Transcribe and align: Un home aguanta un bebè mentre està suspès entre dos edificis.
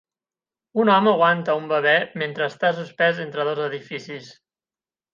Un 0.83 0.89
home 0.93 1.11
aguanta 1.11 1.57
un 1.61 1.69
bebè 1.73 1.95
mentre 2.23 2.49
està 2.55 2.75
suspès 2.81 3.23
entre 3.29 3.49
dos 3.53 3.65
edificis. 3.71 4.35